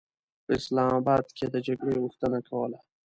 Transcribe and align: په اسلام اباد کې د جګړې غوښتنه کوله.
په 0.45 0.51
اسلام 0.59 0.91
اباد 0.99 1.25
کې 1.37 1.45
د 1.53 1.55
جګړې 1.67 1.95
غوښتنه 2.03 2.39
کوله. 2.49 2.77